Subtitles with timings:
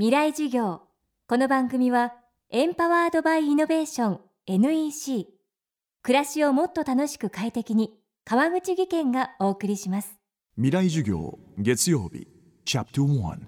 [0.00, 0.80] 未来授業。
[1.28, 2.14] この番組は
[2.48, 5.26] エンパワードバイイノベーション NEC
[6.02, 7.92] 暮らしをもっと楽しく快適に
[8.24, 10.18] 川口義賢がお送りします。
[10.56, 12.26] 未来授業月曜日
[12.64, 13.40] チャプト1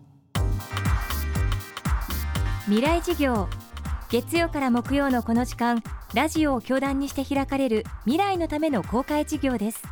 [2.67, 3.49] 未来授業。
[4.11, 5.83] 月曜から木曜のこの時間
[6.13, 9.83] ラジオを教壇にして開かれる未来のための公開授業です。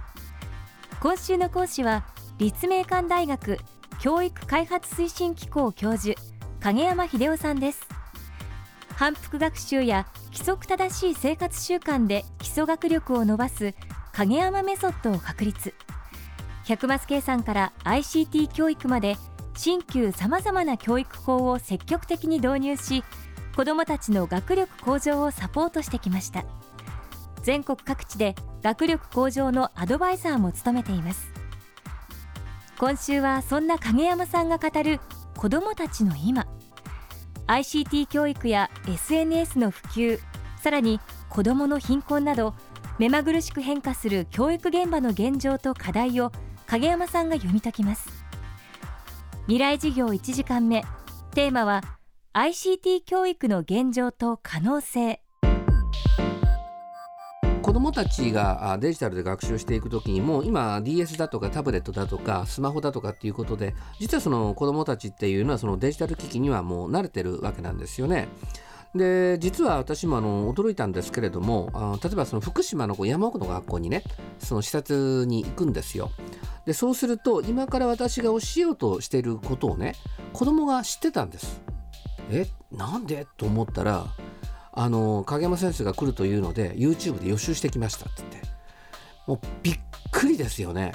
[1.00, 2.04] 今週の講師は
[2.36, 3.56] 立命館大学
[3.98, 6.20] 教育開発推進機構教授
[6.60, 7.88] 影山秀夫さんです。
[8.94, 13.74] 反復学習や規則正しい生活習慣で基礎学力を伸ばす
[14.12, 15.72] 影山メソッドを確立。
[16.66, 19.16] 100マス計算から ICT 教育まで
[19.56, 23.04] 新旧さまざまな教育法を積極的に導入し
[23.56, 26.44] 子どもたちの学力向上をサポートしてきました。
[27.42, 31.32] 全国各地で学力向上のアドバイザーも務めています。
[32.78, 35.00] 今週はそんな影山さんが語る
[35.36, 36.46] 子どもたちの今。
[37.50, 40.20] ICT 教育や SNS の普及
[40.62, 42.54] さらに子どもの貧困など
[43.00, 46.30] 目まぐるしく変化する教育現場の現状と課題を
[46.68, 48.08] 影山さんが読み解きます。
[49.46, 50.84] 未来事業1時間目。
[51.34, 51.82] テーマは
[52.34, 55.20] ICT 教育の現状と可能性。
[57.70, 68.26] 子どもたちがデジタルで学習していく時にも今 DS だとかタブレットだとかスマホだとかっていうことで実はその子どもたちっていうのはそのデジタル機器にはもう慣れてるわけなんですよね。
[68.92, 74.02] で実は私もあの驚いたんですけれどもあ例えばその福島の山奥の学校にね
[74.40, 76.10] その視察に行くんですよ。
[76.66, 79.94] でそうすると今から私が教えようとしていることをね
[80.32, 81.60] 子供が知ってたんです。
[82.32, 83.28] えなんで？
[83.36, 84.08] と思ったら
[84.82, 88.48] あの影山先生が来るというので YouTube で予習してきましたって言って
[89.26, 89.78] もうびっ
[90.10, 90.92] くりですよね。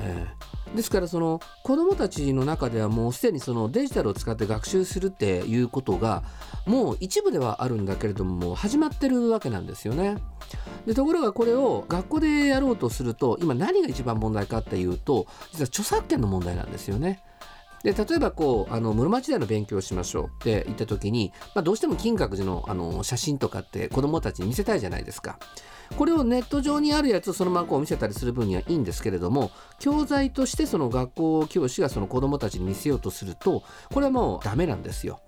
[0.00, 6.22] えー、ですからその子どもたちの中ではもうすでにそのデジタルを使って学習するっていうことが
[6.64, 10.16] もう一部ではあるんだけれども始まってるわけなんですよね。
[10.86, 17.22] でところがこれを学校でやろうとすると今何が一番問題かっていうと実は著作権の問題なんですよね。
[17.82, 25.38] で例えばこうあの室町時代の勉強をしましょうって言った時に、まあ、どうしても金閣寺のあの写真とかって子どもたちに見せたいじゃないですか。
[25.96, 33.62] これをネット上にあるやつをそのままこう見せたりする分にはいいんですけれども教材としてその学校教師がその子どもたちに見せようとすると
[33.92, 35.20] これはもうダメなんですよ。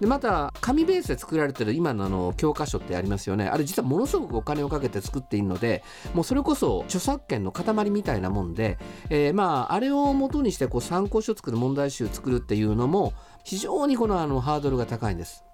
[0.00, 5.82] でまた紙ベースで作られてる今のあの教科書ってありますよねあれ実はものすごくお金をかけて作っているので
[6.14, 8.78] もうそれこそ著作権の塊みたいなもんで、
[9.10, 13.12] えー、まああれを元にしてこう参考書作る問題集作るっていうのも
[13.44, 15.44] 非常にこのあのハードルが高いんです。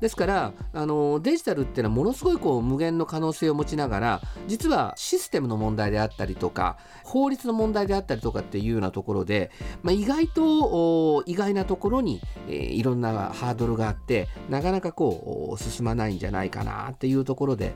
[0.00, 9.50] ですからあのデジタルっていうのはものすごいこう無限の可能性を持ちながら実はシステムの問題であったりとか法律の問題であったりとかっていうようなところで、
[9.82, 17.72] まあ、意外と意外なところに、えー、いろんなハードルがあってなかなかこう進まないんじゃないかなっていうところでや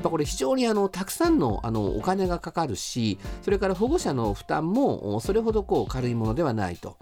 [0.00, 6.96] っぱこれ非常にあのたくさんのあのお金がかかるしそれから保護者の負担もそれほどこう軽いものではないと。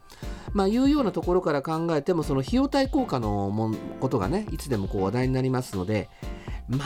[0.52, 6.08] まあ、いうようなところから考えてもその費用対効果のもことがねいつでもこう話題になりますので
[6.68, 6.84] ま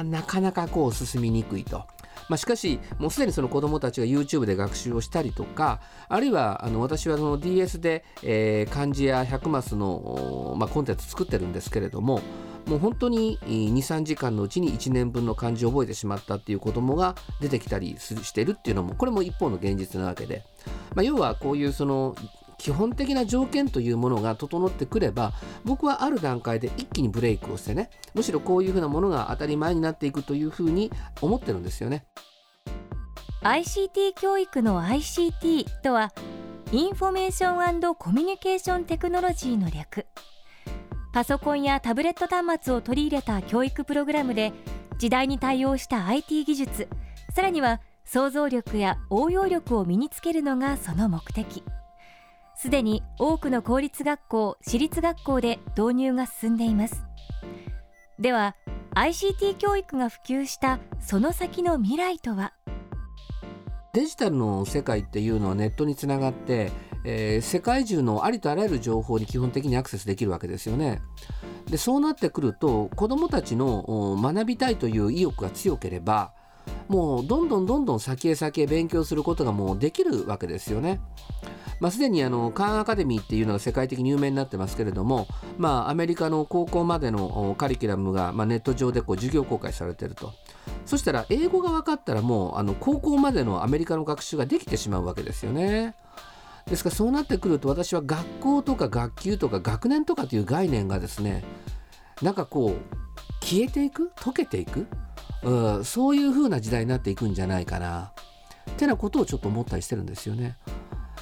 [0.00, 1.84] あなかなかこう進みにくいと。
[2.28, 12.22] まあ、しかしもうすでにその子どもたちが YouTube で学習をしたりとかあるいはあの私はその DS で、えー、漢字や100マスの、まあ、コンテンツ作ってるんですけれども
[12.66, 20.44] もう本当に23時間のうちに1年分の漢字を覚えてしまったっていう子どもが出てきたりしてるっていうのもこれも一方の現実なわけで、
[20.94, 22.16] まあ、要はこういうその
[22.58, 25.32] 基本的な条件というものが整ってくれば
[25.64, 32.06] 僕はある段階で一気にブレイクをしてねむしろこういうふうなものが当たり前になっていくというふうに思ってるんですよね。
[33.42, 36.12] ICT 教育の ICT とは
[36.72, 40.06] インフォメーションコミュニケーションテクノロジーの略。
[41.12, 44.52] パソコンやタブレット端末を取り入れた教育プログラムで
[44.98, 46.88] 時代に対応した IT 技術。
[47.34, 51.62] さらには想像力や応用力を身につけるのがその目的。
[52.64, 57.04] すでに多くの公立学校私立学校で導入が進んでいます
[58.18, 58.56] では
[58.94, 62.54] ICT 教育が普及したその先の未来とは？
[63.92, 66.72] デジタルの世界っていうのはネットにつながって、
[67.04, 71.02] えー、世界中のありとあらゆる情報に基本的にアクセスできるわけですよね。
[71.66, 76.32] でそうなってくると子どもたちの学びたいという意欲が強ければ
[76.88, 81.00] もうどんどんどんどん先へ先へ勉強することがもうできるわけですよね。
[81.80, 85.26] まあ、すでにあのカーンアカデミーっていうのが世界的に有名になってますけれども、
[85.58, 90.32] まあ、アメリカの高校までのカリキュラムが、まあ、ネット上でこう授業公開されてると
[90.86, 95.96] そしたら英語が分かったらもうあの高校までのアメリカの学習ができてしまうわけですよね。
[96.66, 101.44] ですからそうなってくると私は学校とか学級とか学年とかという概念がですね
[102.22, 104.12] なんかこう消えていく？
[104.16, 104.86] 溶けていく、
[105.44, 108.12] うん、そういう風な時代になっていくんじゃないかな
[108.70, 110.56] ってなことをちょっと思ったりしてるんですよね。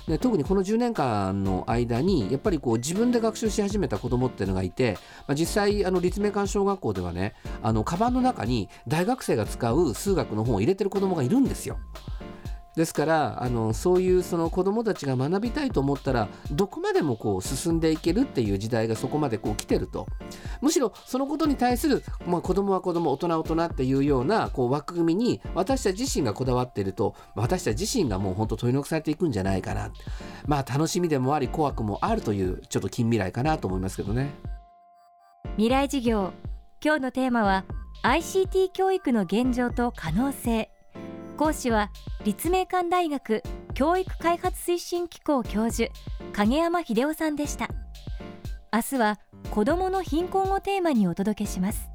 [0.08, 4.94] で特にこの10年間の間にやっぱりこう自分で学習し始めた子どもっていうのがいて、
[5.28, 11.78] まあ、実際あの立命館小学校ではねあのカバンの中に大学生が使う数学の本を入れてる子どもがいるんですよ。
[12.76, 20.06] ですからあのそういうその子どもたちが学びたいと思ったらどこまでもこう進んでいけるっていう時代がそこまでこう来てると。
[20.60, 29.92] むしろそのことに対する、まあ、子どもは子ども大人は大人っていうようなこう枠組みに私たち自身がこだわっていると私たち自身がもう本当取り残されていくんじゃないかな。
[30.46, 34.32] まあ楽しみでもあり怖くもあるというちょっと近未来かなと思いますけどね。
[35.56, 36.32] 未来事業。
[36.84, 37.64] 今日のテーマは
[38.02, 40.70] ICT 教育の現状と可能性。
[41.42, 41.90] 講師は
[42.22, 43.42] 立命館大学
[43.74, 45.90] 教育開発推進機構教授
[46.32, 47.68] 影山秀夫さんでした。
[48.72, 49.18] 明日は
[49.50, 51.88] 子どもの貧困をテーマにお届けします。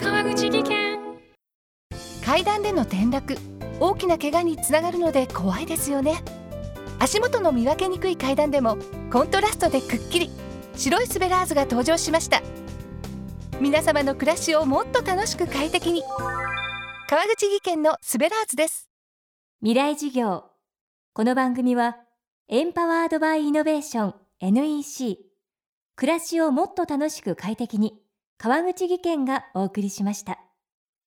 [0.00, 0.98] 川口技研。
[2.24, 3.36] 階段での転落
[3.80, 6.22] 大きな怪我につながるので怖いですよね。
[7.00, 8.78] 足元の見分けにくい階段でも
[9.12, 10.43] コントラストでくっきり
[10.76, 12.42] 白いスベラーズが登場しました。
[13.60, 16.02] 皆様の暮らしをもっと楽しく快適に。
[17.08, 18.88] 川口技研のスベラーズです。
[19.60, 20.44] 未来事業。
[21.12, 21.96] この番組は
[22.48, 25.18] エンパワードバイイノベーション NEC
[25.96, 27.94] 暮らしをもっと楽しく快適に
[28.36, 30.43] 川口技研がお送りしました。